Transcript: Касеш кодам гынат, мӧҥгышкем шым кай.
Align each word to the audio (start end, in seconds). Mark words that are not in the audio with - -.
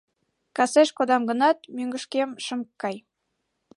Касеш 0.57 0.89
кодам 0.97 1.23
гынат, 1.29 1.57
мӧҥгышкем 1.75 2.29
шым 2.45 2.61
кай. 2.81 2.95